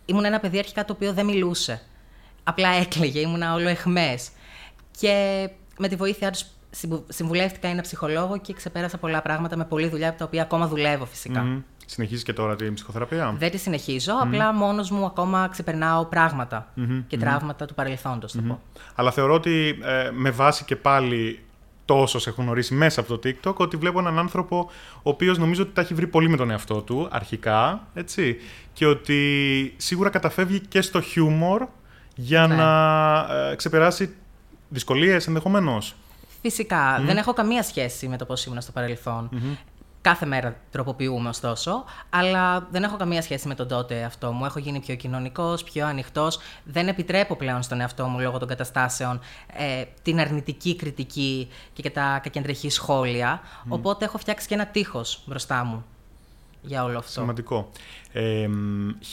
ήμουν 0.06 0.26
ένα 0.26 0.40
παιδί 0.40 0.58
αρχικά 0.58 0.86
το 0.86 0.94
οποίο 0.94 1.14
δεν 1.14 1.26
μιλούσε. 1.26 1.82
Απλά 2.44 2.70
έκλαιγε, 2.70 3.20
ήμουν 3.20 3.42
όλο 3.42 3.68
εχμές. 3.68 4.30
Και 5.00 5.50
με 5.78 5.88
τη 5.88 5.96
βοήθειά 5.96 6.32
τους 6.32 6.46
συμβουλεύτηκα 7.08 7.68
ένα 7.68 7.82
ψυχολόγο 7.82 8.38
και 8.38 8.54
ξεπέρασα 8.54 8.98
πολλά 8.98 9.22
πράγματα 9.22 9.58
με 9.58 9.66
πολλή 9.66 9.88
δουλειά, 9.88 10.16
τα 10.16 10.26
οποία 10.26 10.42
ακόμα 10.42 10.68
δουλεύω 10.68 11.06
Συνεχίζεις 11.92 12.24
και 12.24 12.34
τώρα 12.34 12.56
την 12.56 12.74
ψυχοθεραπεία; 12.74 13.36
Δεν 13.38 13.52
τη 13.52 13.58
συνεχίζω, 13.58 14.14
απλά 14.22 14.54
μόνος 14.54 14.92
μου 14.92 15.06
ακόμα 15.06 15.48
ξεπερνάω 15.48 16.08
και 17.08 17.18
τραύματα 17.18 17.66
του 17.66 17.74
παρελθόντος, 17.74 18.32
θα 18.32 18.42
πω. 18.42 18.62
Αλλά 18.96 19.12
θεωρώ 19.12 19.34
ότι 19.34 19.80
ε, 19.84 20.10
με 20.14 20.32
βάση 20.32 20.66
και 20.66 20.76
πάλι 20.76 21.40
τόσο 21.86 22.20
σε 22.20 22.30
έχουν 22.30 22.44
γνωρίσει 22.44 22.74
μέσα 22.74 23.00
από 23.00 23.18
το 23.18 23.30
TikTok, 23.30 23.54
ότι 23.54 23.78
βλέπω 23.78 24.00
έναν 24.00 24.20
άνθρωπο 24.20 24.70
ο 24.96 25.10
οποίος 25.10 25.38
νομίζω 25.38 25.62
ότι 25.62 25.72
τα 25.72 25.82
έχει 25.82 25.94
βρει 25.94 26.08
πολύ 26.08 26.30
με 26.30 26.38
τον 26.38 26.52
εαυτό 26.52 26.82
του 26.82 27.08
αρχικά, 27.12 27.88
έτσι, 27.94 28.38
και 28.74 28.86
ότι 28.86 29.74
σίγουρα 29.78 30.10
καταφεύγει 30.10 30.60
και 30.60 30.82
στο 30.82 31.02
χιούμορ 31.02 31.68
για 32.16 32.48
ναι. 32.48 32.56
να 32.56 33.50
ε, 33.50 33.56
ξεπεράσει 33.56 34.16
δυσκολίες 34.70 35.28
ενδεχομένως. 35.28 35.96
Φυσικά. 36.42 37.02
Δεν 37.06 37.18
έχω 37.18 37.34
καμία 37.34 37.64
σχέση 37.64 38.08
με 38.08 38.18
το 38.18 38.26
πώς 38.26 38.46
ήμουν 38.46 38.62
στο 38.62 38.72
παρελθόν. 38.72 39.30
Κάθε 40.02 40.26
μέρα 40.26 40.56
τροποποιούμε, 40.72 41.30
ωστόσο, 41.30 41.84
αλλά 42.10 42.68
δεν 42.72 42.84
έχω 42.84 42.98
καμία 42.98 43.22
σχέση 43.22 43.48
με 43.48 43.56
τον 43.56 43.68
τότε 43.68 44.00
εαυτό 44.00 44.32
μου. 44.32 44.46
Έχω 44.46 44.60
γίνει 44.60 44.80
πιο 44.80 44.96
κοινωνικός, 44.96 45.64
πιο 45.64 45.88
ανοιχτός. 45.88 46.40
Δεν 46.64 46.88
επιτρέπω 46.88 47.36
πλέον 47.36 47.62
στον 47.62 47.82
εαυτό 47.82 48.06
μου 48.06 48.20
λόγω 48.20 48.38
των 48.38 48.48
καταστάσεων 48.48 49.20
ε, 49.58 49.84
την 50.02 50.20
αρνητική 50.20 50.76
κριτική 50.76 51.50
και, 51.74 51.82
και 51.82 51.90
τα 51.90 52.20
κακεντρεχή 52.24 52.70
σχόλια. 52.70 53.42
Οπότε 53.68 54.06
έχω 54.06 54.18
φτιάξει 54.18 54.48
και 54.48 54.54
ένα 54.54 54.66
τείχος 54.66 55.24
μπροστά 55.26 55.64
μου 55.64 55.86
για 56.62 56.84
όλο 56.84 56.98
αυτό. 56.98 57.12
Σημαντικό. 57.12 57.70
Ε, 58.14 58.48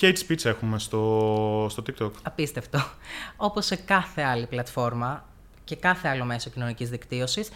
hate 0.00 0.16
speech 0.28 0.45
έχουμε 0.45 0.78
στο, 0.78 1.66
στο 1.71 1.83
TikTok. 1.87 2.11
Απίστευτο. 2.23 2.78
Όπως 3.37 3.66
σε 3.66 3.76
κάθε 3.76 4.23
άλλη 4.23 4.47
πλατφόρμα 4.47 5.25
και 5.64 5.76
κάθε 5.76 6.09
άλλο 6.09 6.25
μέσο 6.25 6.50
κοινωνικής 6.50 6.90
δικτύωσης, 6.90 7.50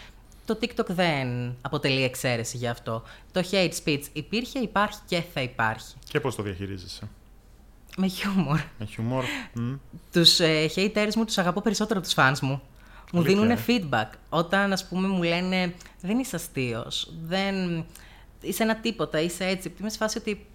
το 0.54 0.66
το 0.66 0.66
TikTok 0.76 0.87
δεν 0.87 1.56
αποτελεί 1.61 2.02
εξαίρεση 2.02 2.56
για 2.56 2.71
αυτό. 2.71 3.02
Το 3.32 3.44
hate 3.50 3.73
speech 3.85 4.02
υπήρχε, 4.12 4.59
υπάρχει 4.59 4.99
και 5.06 5.23
θα 5.35 5.40
υπάρχει. 5.40 5.94
Και 6.09 6.21
πώς 6.21 6.35
το 6.35 6.42
διαχειρίζεσαι; 6.42 7.09
Με 7.97 8.06
χιούμορ. 8.06 8.61
Με 8.78 8.87
χιούμορ. 8.87 9.25
μμ. 9.54 9.75
Τους 10.12 10.40
ε, 10.40 10.71
haters 10.76 11.14
μου 11.16 11.25
τους 11.25 11.38
αγαπώ 11.38 11.61
περισσότερο 11.61 11.99
από 11.99 12.09
τους 12.09 12.16
fans 12.18 12.38
μου. 12.40 12.62
Μου 13.12 13.21
Αλήθεια, 13.21 13.35
δίνουν 13.35 13.50
ε. 13.50 13.59
feedback. 13.66 14.11
Όταν, 14.28 14.73
ας 14.73 14.88
πούμε, 14.88 15.09
μου 15.09 15.23
λένε 15.23 15.75
δεν 16.00 16.18
είσαι 16.18 16.37
αστείος, 16.37 17.12
δεν... 17.23 17.85
είσαι 18.40 18.62
ένα 18.62 18.76
τίποτα, 18.76 19.21
είσαι 19.21 19.44
έτσι. 19.47 19.75
Είμαι 19.80 19.90
σε 19.90 19.97
φάση 19.97 20.18
ότι 20.18 20.47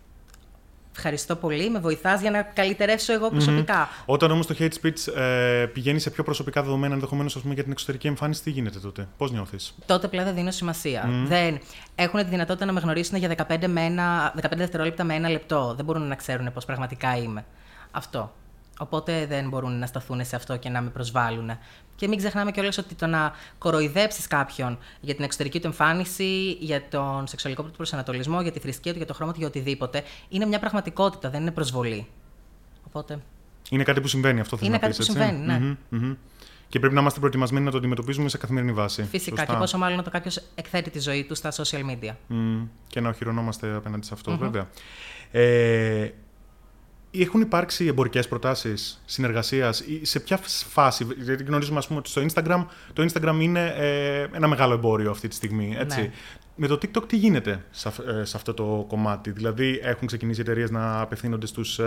ευχαριστώ 0.97 1.35
πολύ, 1.35 1.69
με 1.69 1.79
βοηθάς 1.79 2.21
για 2.21 2.31
να 2.31 2.41
καλυτερεύσω 2.41 3.13
εγώ 3.13 3.29
προσωπικά. 3.29 3.89
Όταν 4.05 4.31
όμως 4.31 4.47
το 4.47 4.55
hate 4.59 4.73
speech 4.81 5.13
ε, 5.15 5.65
πηγαίνει 5.65 5.99
σε 5.99 6.09
πιο 6.09 6.23
προσωπικά 6.23 6.61
δεδομένα, 6.61 6.93
ενδεχομένως 6.93 7.41
για 7.43 7.63
την 7.63 7.71
εξωτερική 7.71 8.07
εμφάνιση, 8.07 8.43
τι 8.43 8.49
γίνεται 8.49 8.79
τότε, 8.79 9.07
πώς 9.17 9.31
νιώθεις; 9.31 9.75
τότε 9.85 10.07
πλέον 10.07 10.25
δεν 10.25 10.35
δίνω 10.35 10.51
σημασία. 10.51 11.09
Δεν 11.25 11.59
έχουν 11.95 12.19
τη 12.23 12.29
δυνατότητα 12.29 12.65
να 12.65 12.71
με 12.71 12.79
γνωρίσουν 12.79 13.17
για 13.17 13.47
15, 13.49 13.67
με 13.67 13.81
ένα, 13.81 14.33
15 14.41 14.49
δευτερόλεπτα 14.55 15.03
με 15.03 15.13
ένα 15.13 15.29
λεπτό. 15.29 15.73
Δεν 15.75 15.85
μπορούν 15.85 16.07
να 16.07 16.15
ξέρουν 16.15 16.53
πώς 16.53 16.65
πραγματικά 16.65 17.17
είμαι. 17.17 17.45
Αυτό. 17.91 18.33
Οπότε 18.79 19.25
δεν 19.25 19.49
μπορούν 19.49 19.79
να 19.79 19.85
σταθούν 19.85 20.25
σε 20.25 20.35
αυτό 20.35 20.57
και 20.57 20.69
να 20.69 20.81
με 20.81 20.89
προσβάλλουν. 20.89 21.49
Και 21.95 22.07
μην 22.07 22.17
ξεχνάμε 22.17 22.51
κιόλας 22.51 22.77
ότι 22.77 22.95
το 22.95 23.07
να 23.07 23.33
κοροϊδέψεις 23.57 24.27
κάποιον 24.27 24.77
για 25.01 25.15
την 25.15 25.23
εξωτερική 25.23 25.59
του 25.59 25.67
εμφάνιση, 25.67 26.51
για 26.51 26.87
τον 26.89 27.27
σεξουαλικό 27.27 27.63
του 27.63 27.71
προσανατολισμό, 27.71 28.41
για 28.41 28.51
τη 28.51 28.59
θρησκεία 28.59 28.91
του, 28.91 28.97
για 28.97 29.07
το 29.07 29.13
χρώμα 29.13 29.31
του, 29.31 29.39
για 29.39 29.47
οτιδήποτε, 29.47 30.03
είναι 30.29 30.45
μια 30.45 30.59
πραγματικότητα, 30.59 31.29
δεν 31.29 31.41
είναι 31.41 31.51
προσβολή. 31.51 32.07
Οπότε. 32.87 33.19
Είναι 33.69 33.83
κάτι 33.83 34.01
που 34.01 34.07
συμβαίνει 34.07 34.39
αυτό, 34.39 34.57
θέλω 34.57 34.69
Είναι 34.69 34.79
να 34.81 34.87
κάτι 34.87 34.97
πεις, 34.97 35.07
που 35.07 35.13
έτσι; 35.13 35.27
συμβαίνει, 35.27 35.45
ναι. 35.45 35.59
Μμμ, 35.89 36.05
μμμ. 36.05 36.15
Και 36.69 36.79
πρέπει 36.79 36.93
να 36.93 37.01
είμαστε 37.01 37.19
προετοιμασμένοι 37.19 37.65
να 37.65 37.71
το 37.71 37.77
αντιμετωπίζουμε 37.77 38.29
σε 38.29 38.37
καθημερινή 38.37 38.73
βάση. 38.73 39.03
Φυσικά. 39.03 39.35
Σωστά. 39.37 39.53
Και 39.53 39.59
πόσο 39.59 39.77
μάλλον 39.77 39.99
όταν 39.99 40.11
κάποιος 40.11 40.41
εκθέτει 40.55 40.89
τη 40.89 40.99
ζωή 40.99 41.23
του 41.23 41.35
στα 41.35 41.51
social 41.51 41.81
media. 41.91 42.11
Μμ, 42.27 42.63
και 42.87 42.99
να 42.99 43.09
οχυρωνόμαστε 43.09 43.75
απέναντι 43.75 44.05
σε 44.05 44.13
αυτό, 44.13 44.37
βέβαια. 44.37 44.67
Ε, 45.31 46.09
έχουν 47.11 47.41
υπάρξει 47.41 47.85
εμπορικές 47.85 48.27
προτάσεις 48.27 49.01
συνεργασίας 49.05 49.79
ή 49.79 50.05
σε 50.05 50.19
ποια 50.19 50.39
φάση. 50.69 51.07
Γιατί 51.17 51.43
γνωρίζουμε, 51.43 51.77
ας 51.77 51.87
πούμε, 51.87 51.99
ότι 51.99 52.09
στο 52.09 52.21
Instagram 52.21 52.65
το 52.93 53.05
Instagram 53.11 53.37
είναι 53.39 53.73
ε, 53.77 54.27
ένα 54.31 54.47
μεγάλο 54.47 54.73
εμπόριο 54.73 55.11
αυτή 55.11 55.27
τη 55.27 55.35
στιγμή. 55.35 55.75
Έτσι. 55.79 56.01
Ναι. 56.01 56.11
Με 56.55 56.67
το 56.67 56.73
TikTok 56.81 57.07
τι 57.07 57.17
γίνεται 57.17 57.65
σε, 57.71 57.87
αυ- 57.87 58.07
ε, 58.07 58.25
σε 58.25 58.37
αυτό 58.37 58.53
το 58.53 58.85
κομμάτι; 58.87 59.31
Δηλαδή, 59.31 59.79
έχουν 59.83 60.07
ξεκινήσει 60.07 60.41
εταιρείες 60.41 60.71
να 60.71 61.01
απευθύνονται 61.01 61.45
στους 61.45 61.79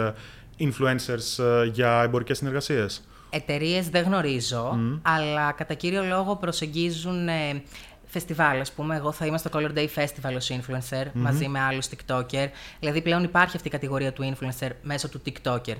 influencers 0.58 1.44
ε, 1.44 1.64
για 1.64 2.02
εμπορικές 2.02 2.36
συνεργασίες; 2.36 3.08
Εταιρείες 3.30 3.88
δεν 3.88 4.04
γνωρίζω, 4.04 4.78
αλλά 5.02 5.52
κατά 5.52 5.74
κύριο 5.74 6.02
λόγο 6.02 6.36
προσεγγίζουν 6.36 7.28
ε, 7.28 7.62
φεστιβάλ. 8.10 8.60
Α 8.60 8.64
πούμε, 8.76 8.96
εγώ 8.96 9.12
θα 9.12 9.26
είμαι 9.26 9.38
στο 9.38 9.50
Color 9.52 9.72
Day 9.74 9.86
Festival 9.94 10.34
ως 10.36 10.50
influencer 10.50 11.06
μαζί 11.12 11.48
με 11.48 11.60
άλλους 11.60 11.86
TikToker. 11.88 12.46
Δηλαδή 12.80 13.02
πλέον 13.02 13.24
υπάρχει 13.24 13.56
αυτή 13.56 13.68
η 13.68 13.70
κατηγορία 13.70 14.12
του 14.12 14.34
influencer 14.34 14.70
μέσω 14.82 15.08
του 15.08 15.22
TikToker. 15.26 15.76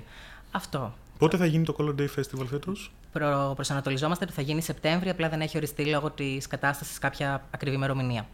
Αυτό. 0.51 0.93
Πότε 1.17 1.37
θα 1.37 1.45
γίνει 1.45 1.63
το 1.65 1.75
Color 1.79 2.01
Day 2.01 2.07
Festival 2.19 2.45
φέτος, 2.49 2.91
Προ, 3.11 3.51
προσανατολιζόμαστε 3.55 4.23
ότι 4.23 4.33
θα 4.33 4.41
γίνει 4.41 4.61
Σεπτέμβρη, 4.61 5.09
απλά 5.09 5.29
δεν 5.29 5.41
έχει 5.41 5.57
οριστεί 5.57 5.85
λόγω 5.85 6.11
της 6.11 6.47
κατάστασης 6.47 6.97
κάποια 6.97 7.43
ακριβή 7.51 7.75
ημερομηνία. 7.75 8.27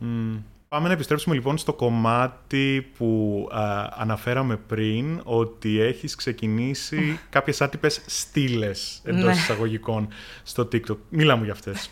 Πάμε 0.70 0.88
να 0.88 0.94
επιστρέψουμε 0.94 1.36
λοιπόν 1.36 1.58
στο 1.58 1.74
κομμάτι 1.74 2.92
που 2.98 3.48
α, 3.52 3.88
αναφέραμε 3.98 4.58
πριν, 4.58 5.22
ότι 5.24 5.80
έχεις 5.80 6.16
ξεκινήσει 6.16 7.20
κάποιες 7.30 7.62
άτυπες 7.62 8.02
στήλες 8.06 9.02
εντός 9.04 9.24
Ναι. 9.24 9.32
εισαγωγικών 9.32 10.08
στο 10.44 10.68
TikTok. 10.72 10.98
Μίλα 11.10 11.36
μου 11.36 11.44
για 11.44 11.54
αυτές. 11.54 11.90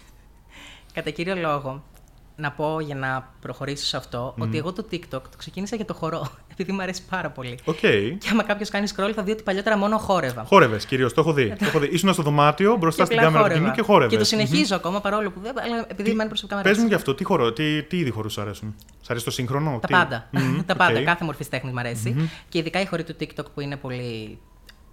Κατά 0.94 1.10
κύριο 1.10 1.36
λόγο, 1.36 1.84
να 2.36 2.52
πω 2.52 2.80
για 2.80 2.96
να 2.96 3.34
προχωρήσω 3.42 3.86
σε 3.86 3.98
αυτό, 3.98 4.36
ότι 4.38 4.58
εγώ 4.58 4.74
το 4.74 4.86
TikTok 4.92 5.02
το 5.10 5.38
ξεκίνησα 5.38 5.76
για 5.76 5.86
το 5.86 5.94
χορό, 5.94 6.28
επειδή 6.52 6.72
μου 6.72 6.82
αρέσει 6.82 7.02
πάρα 7.10 7.30
πολύ. 7.30 7.60
Οκ. 7.66 7.80
Και 7.80 8.18
άμα 8.32 8.44
κάποιος 8.44 8.70
κάνει 8.70 8.88
scroll, 8.96 9.12
θα 9.16 9.24
δει 9.24 9.32
ότι 9.32 9.44
παλιότερα 9.44 9.78
μόνο 9.78 9.98
χόρευα. 9.98 10.44
Χόρευες 10.44 10.86
κυρίως, 10.86 11.14
το 11.14 11.22
έχω 11.22 11.34
δει. 11.34 11.50
το 11.50 11.66
έχω 11.66 11.80
δει. 11.80 11.88
Ήσουν 11.88 12.14
στο 12.14 12.24
δωμάτιο 12.24 12.76
μπροστά 12.76 13.04
Και 13.04 13.06
στην 13.06 13.18
απλά 13.26 13.32
κάμερα 13.32 13.54
του 13.54 13.60
κοινού 13.60 13.72
και 13.72 13.82
χόρευες. 13.82 14.12
Και 14.12 14.18
το 14.18 14.24
συνεχίζω 14.26 14.76
ακόμα 14.76 15.02
παρόλο 15.02 15.32
που 15.32 15.40
δεν. 15.40 15.60
Αλλά 15.60 15.86
επειδή 15.88 16.10
εμένα 16.10 16.28
προσωπικά 16.30 16.56
μου 16.58 16.62
Πες 16.62 16.72
αρέσει. 16.72 16.86
μου 16.86 16.92
γι' 16.92 16.98
αυτό, 17.00 17.16
τι, 17.16 17.24
χορό, 17.24 17.54
τι, 17.54 17.84
τι 17.84 17.98
είδη 17.98 18.10
χορού 18.10 18.34
σου 18.34 18.42
αρέσουν; 18.42 18.76
Σ' 19.02 19.10
αρέσει 19.10 19.26
το 19.26 19.32
σύγχρονο, 19.32 19.80
Τα 19.82 19.88
τι; 19.88 19.94
πάντα. 19.94 20.28
Μμμ, 20.32 20.60
τα 20.66 20.76
πάντα. 20.76 21.00
οκ. 21.00 21.06
Κάθε 21.06 21.26
μορφής 21.26 21.50
τέχνης 21.50 21.74
μου 21.74 21.80
αρέσει. 21.80 22.30
Και 22.50 22.58
ειδικά 22.58 22.82
οι 22.82 22.86
χοροί 22.86 23.04
του 23.04 23.16
TikTok 23.20 23.46
που 23.54 23.62
είναι 23.62 23.76
πολύ 23.76 24.40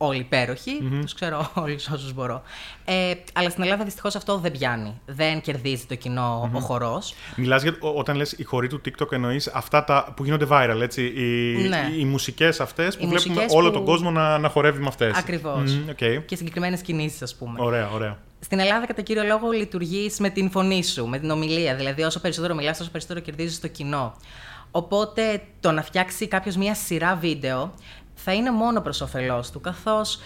όλοι 0.07 0.19
υπέροχοι. 0.19 0.89
Τους 1.01 1.15
ξέρω 1.15 1.51
όλους 1.55 1.89
όσους 1.89 2.13
μπορώ. 2.15 2.43
Ε, 2.85 3.13
αλλά 3.33 3.51
στην 3.51 3.63
Ελλάδα 3.63 3.85
δυστυχώς 3.85 4.15
αυτό 4.17 4.39
δεν 4.39 4.53
πιάνει. 4.53 5.01
Δεν 5.07 5.41
κερδίζει 5.41 5.85
το 5.87 5.95
κοινό 5.95 6.51
ο 6.55 6.59
χορός. 6.61 7.15
Μιλάς 7.37 7.63
για, 7.63 7.77
ό- 7.81 7.89
όταν 7.99 8.17
λες 8.17 8.33
οι 8.33 8.43
χοροί 8.45 8.69
του 8.69 8.81
TikTok 8.85 9.13
εννοείς 9.13 9.47
αυτά 9.47 9.85
τα 9.85 10.13
που 10.17 10.25
γίνονται 10.25 10.47
viral, 10.51 10.81
έτσι. 10.83 11.03
Οι, 11.07 11.69
Ναι. 11.69 11.89
οι, 11.95 12.01
οι 12.01 12.05
μουσικές 12.05 12.61
αυτές 12.61 12.97
που 12.97 13.05
Οι 13.05 13.07
βλέπουμε 13.09 13.33
μουσικές 13.35 13.55
όλο 13.57 13.69
που- 13.69 13.75
τον 13.75 13.85
κόσμο 13.85 14.11
να, 14.11 14.39
να 14.39 14.49
χορεύει 14.49 14.81
με 14.81 14.87
αυτές. 14.89 15.17
Ακριβώς. 15.17 15.75
Μμμ, 15.75 15.89
οκ. 15.91 16.25
Και 16.27 16.37
συγκεκριμένες 16.37 16.81
κινήσεις, 16.81 17.23
ας 17.23 17.35
πούμε. 17.35 17.59
Ωραία, 17.63 17.91
ωραία. 17.91 18.19
Στην 18.41 18.59
Ελλάδα, 18.59 18.87
κατά 18.87 19.03
κύριο 19.03 19.23
λόγο, 19.23 19.51
λειτουργείς 19.51 20.19
με 20.19 20.29
την 20.31 20.51
φωνή 20.51 20.85
σου, 20.85 21.07
με 21.07 21.19
την 21.19 21.31
ομιλία. 21.31 21.75
Δηλαδή, 21.75 22.03
όσο 22.03 22.21
περισσότερο 22.21 22.55
μιλάς, 22.55 22.79
τόσο 22.79 22.91
περισσότερο 22.91 23.21
κερδίζεις 23.21 23.61
το 23.61 23.69
κοινό. 23.69 24.15
Οπότε, 24.71 25.43
το 25.61 25.71
να 25.73 25.83
φτιάξει 25.83 26.29
κάποιος 26.29 26.57
μία 26.57 26.75
σειρά 26.75 27.17
βίντεο 27.17 27.75
θα 28.25 28.33
είναι 28.33 28.51
μόνο 28.51 28.81
προς 28.81 29.01
όφελός 29.01 29.51
του, 29.51 29.61
καθώς 29.61 30.21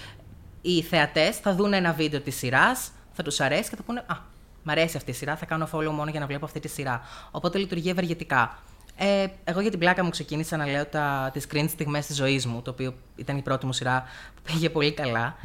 οι 0.63 0.83
θεατές 0.83 1.37
θα 1.37 1.55
δουν 1.55 1.73
ένα 1.73 1.93
βίντεο 1.93 2.21
της 2.21 2.37
σειράς, 2.37 2.91
θα 3.13 3.23
τους 3.23 3.41
αρέσει 3.41 3.71
και 3.71 3.77
θα 3.77 3.83
πούνε 3.83 4.05
Α, 4.07 4.17
μ' 4.63 4.71
αρέσει 4.71 4.97
αυτή 4.97 5.11
η 5.11 5.15
σειρά, 5.15 5.37
θα 5.37 5.47
κάνω 5.47 5.69
follow 5.73 5.91
μόνο 5.91 6.11
για 6.11 6.21
να 6.21 6.27
βλέπω 6.27 6.45
αυτή 6.45 6.61
τη 6.61 6.69
σειρά. 6.69 7.01
Οπότε 7.31 7.59
λειτουργεί 7.59 7.91
ευεργετικά. 7.91 8.59
Ε, 8.97 9.27
εγώ 9.45 9.61
για 9.61 9.71
την 9.71 9.79
πλάκα 9.79 10.05
μου 10.05 10.11
ξεκίνησα 10.11 10.57
να 10.57 10.67
λέω 10.67 10.87
τα, 10.87 11.31
τις 11.33 11.47
cringe 11.53 11.69
στιγμές 11.69 12.07
της 12.07 12.17
ζωής 12.17 12.47
μου, 12.47 12.63
το 12.63 12.71
οποίο 12.71 12.95
ήταν 13.17 13.37
η 13.37 13.43
πρώτη 13.43 13.67
μου 13.67 13.73
σειρά 13.73 14.05
που 14.35 14.43
πήγε 14.43 14.71
πολύ 14.71 14.93
καλά. 14.93 15.37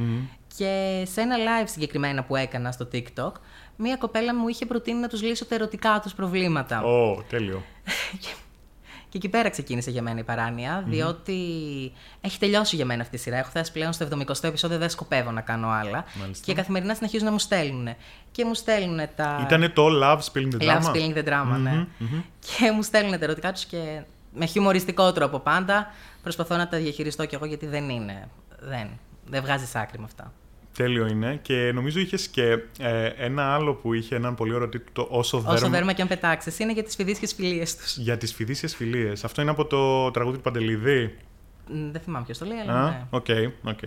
Και 0.58 1.04
σε 1.12 1.22
ένα 1.22 1.36
live 1.38 1.68
συγκεκριμένα 1.68 2.24
που 2.24 2.36
έκανα 2.36 2.72
στο 2.72 2.88
TikTok, 2.94 3.32
μία 3.76 3.96
κοπέλα 3.96 4.36
μου 4.36 4.48
είχε 4.48 4.66
προτείνει 4.66 5.00
να 5.00 5.08
τους 5.08 5.22
λύσω 5.22 5.46
τα 5.46 5.56
ερωτικά 5.56 6.00
τους 6.04 6.14
προβλήματα. 6.14 6.84
Ω, 6.84 7.24
τέλειο. 7.30 7.64
Και 9.12 9.18
εκεί 9.18 9.30
πέρα 9.30 9.50
ξεκίνησε 9.50 9.92
για 9.92 10.02
μένα 10.02 10.20
η 10.20 10.24
παράνοια, 10.24 10.84
διότι 10.88 11.42
έχει 12.22 12.40
τελειώσει 12.40 12.76
για 12.76 12.86
μένα 12.86 13.02
αυτή 13.02 13.16
η 13.16 13.20
σειρά. 13.20 13.38
Έχω 13.38 13.50
φτάσει 13.50 13.72
πλέον 13.72 13.94
στο 13.94 14.08
70ο 14.12 14.44
επεισόδιο, 14.44 14.78
δεν 14.78 14.90
σκοπεύω 14.90 15.32
να 15.32 15.42
κάνω 15.42 15.70
άλλα. 15.70 16.06
Μάλιστα. 16.20 16.46
Και 16.46 16.54
καθημερινά 16.54 16.96
συνεχίζουν 16.96 17.26
να 17.26 17.32
μου 17.32 17.40
στέλνουν. 17.40 17.88
Και 18.32 18.46
μου 18.46 18.54
στέλνουν 18.54 19.00
τα. 19.16 19.40
Ήτανε 19.44 19.70
το 19.70 19.88
Love 20.04 20.20
Spilling 20.20 20.56
the 20.56 20.62
Drama; 20.62 20.82
Love 20.82 20.94
spilling 20.94 21.18
the 21.18 21.28
drama, 21.28 21.58
ναι. 21.62 21.86
Και 22.40 22.72
μου 22.72 22.84
στέλνουν 22.84 23.20
τα 23.20 23.26
ερωτικά 23.26 23.52
τους 23.52 23.66
και 23.66 24.02
με 24.34 24.46
χιουμοριστικό 24.46 25.12
τρόπο 25.12 25.40
πάντα 25.40 25.88
προσπαθώ 26.22 26.58
να 26.58 26.68
τα 26.68 26.78
διαχειριστώ 26.78 27.26
κι 27.26 27.36
εγώ 27.36 27.46
γιατί 27.46 27.66
δεν 27.66 27.90
είναι. 27.90 28.30
Δεν, 28.60 28.90
δεν 29.26 29.42
βγάζει 29.42 29.66
άκρη 29.74 30.00
με 30.00 30.06
αυτά. 30.06 30.34
Τέλειο 30.78 31.08
είναι. 31.08 31.40
Και 31.42 31.72
νομίζω 31.74 32.00
είχες 32.00 32.28
και 32.28 32.58
ε, 32.80 33.06
ένα 33.18 33.54
άλλο 33.54 33.74
που 33.74 33.94
είχε 33.94 34.16
έναν 34.16 34.36
πολύ 34.36 34.54
ωραίο 34.54 34.70
τίτλο, 34.70 34.90
το 34.94 35.08
Όσο 35.10 35.38
Δέρμα. 35.38 35.54
Όσο 35.54 35.70
δέρμα 35.70 35.94
και 35.94 36.02
αν 36.02 36.08
πετάξεις, 36.08 36.60
είναι 36.60 36.74
για 36.74 36.84
τις 36.84 36.96
φιδίσιες 36.96 37.34
φιλίες 37.34 37.76
τους. 37.76 37.98
Για 37.98 38.18
τις 38.18 38.34
φιδίσιες 38.34 38.68
φιλίες. 38.68 39.24
Αυτό 39.24 39.42
είναι 39.42 39.52
από 39.52 39.66
το 39.66 40.12
τραγούδι 40.12 40.36
του 40.38 40.44
Παντελίδη. 40.44 41.18
Δεν 41.92 42.02
θυμάμαι 42.02 42.26
ποιος 42.26 42.38
το 42.38 42.46
λέει, 42.46 42.58
αλλά 42.58 42.74
Α, 42.84 42.90
ναι. 42.90 43.06
οκ, 43.10 43.26
οκ. 43.64 43.80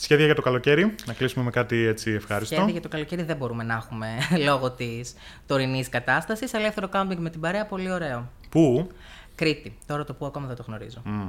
Σχέδια 0.00 0.24
για 0.24 0.34
το 0.34 0.42
καλοκαίρι. 0.42 0.94
Να 1.06 1.12
κλείσουμε 1.12 1.44
με 1.44 1.50
κάτι 1.50 1.76
έτσι 1.76 2.10
ευχάριστο. 2.10 2.54
Σχέδια 2.54 2.72
για 2.72 2.80
το 2.80 2.88
καλοκαίρι 2.88 3.22
δεν 3.22 3.36
μπορούμε 3.36 3.64
να 3.64 3.74
έχουμε 3.74 4.08
λόγω 4.48 4.70
της 4.70 5.14
τωρινής 5.46 5.88
κατάστασης. 5.88 6.54
Αλλά 6.54 6.62
ελεύθερο 6.62 6.88
κάμπινγκ 6.88 7.20
με 7.22 7.30
την 7.30 7.40
παρέα, 7.40 7.66
πολύ 7.66 7.90
ωραίο. 7.92 8.30
Πού; 8.48 8.88
Κρήτη. 9.34 9.76
Τώρα 9.86 10.04
το 10.04 10.14
που 10.14 10.26
ακόμα 10.26 10.46
δεν 10.46 10.56
το 10.56 10.64
γνωρίζω. 10.66 11.02
Μμ. 11.04 11.28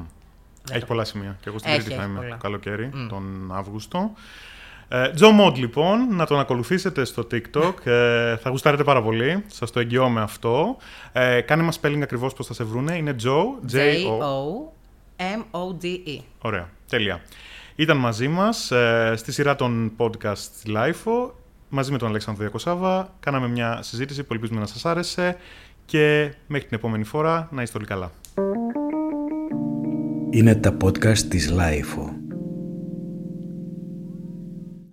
Έχει 0.71 0.85
πολλά 0.85 1.03
σημεία. 1.03 1.37
Και 1.41 1.49
εγώ 1.49 1.57
στην 1.57 1.71
Έχει, 1.71 1.79
Κρήτη 1.79 1.95
θα 1.95 2.01
έχει 2.01 2.11
είμαι 2.11 2.19
πολλά. 2.19 2.31
το 2.35 2.37
καλοκαίρι, 2.41 2.91
τον 3.09 3.51
Αύγουστο. 3.53 4.11
Ε, 4.91 5.09
Jo 5.09 5.31
Mode, 5.31 5.57
λοιπόν, 5.57 6.15
να 6.15 6.25
τον 6.25 6.39
ακολουθήσετε 6.39 7.05
στο 7.05 7.27
TikTok. 7.31 7.73
Ε, 7.85 8.37
θα 8.37 8.49
γουστάρετε 8.49 8.83
πάρα 8.83 9.01
πολύ. 9.01 9.43
Σας 9.47 9.71
το 9.71 9.79
εγγυώμαι 9.79 10.21
αυτό. 10.21 10.77
Ε, 11.11 11.41
κάνε 11.41 11.63
μας 11.63 11.79
spelling 11.81 11.99
ακριβώς 12.01 12.33
πώς 12.33 12.47
θα 12.47 12.53
σε 12.53 12.63
βρούνε. 12.63 12.95
Είναι 12.95 13.15
Joe. 13.23 13.45
J-O. 13.71 13.77
J-O-M-O-D-E. 15.17 16.19
Ωραία. 16.41 16.69
Τέλεια. 16.89 17.21
Ήταν 17.75 17.97
μαζί 17.97 18.27
μας 18.27 18.71
ε, 18.71 19.13
στη 19.15 19.31
σειρά 19.31 19.55
των 19.55 19.91
podcast 19.97 20.67
LiFO. 20.67 21.31
Μαζί 21.69 21.91
με 21.91 21.97
τον 21.97 22.07
Αλέξανδρο 22.07 22.43
Διακοσάβα. 22.43 23.13
Κάναμε 23.19 23.47
μια 23.47 23.79
συζήτηση 23.81 24.23
που 24.23 24.33
ελπίζουμε 24.33 24.59
να 24.59 24.65
σας 24.65 24.85
άρεσε. 24.85 25.37
Και 25.85 26.33
μέχρι 26.47 26.67
την 26.67 26.77
επόμενη 26.77 27.03
φορά 27.03 27.47
να 27.51 27.61
είστε 27.61 27.77
όλοι 27.77 27.87
καλά. 27.87 28.11
Είναι 30.29 30.55
τα 30.55 30.77
podcast 30.83 31.17
της 31.17 31.49
LiFO. 31.49 32.18